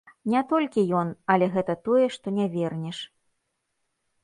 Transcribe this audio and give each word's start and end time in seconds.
Не 0.33 0.39
толькі 0.51 0.85
ён, 1.01 1.11
але 1.35 1.45
гэта 1.57 1.77
тое, 1.89 2.05
што 2.17 2.27
не 2.41 2.45
вернеш. 2.57 3.05